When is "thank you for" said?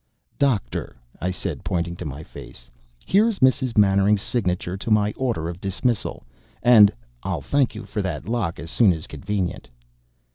7.43-8.01